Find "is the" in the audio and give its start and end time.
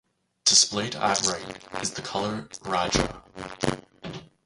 1.79-2.01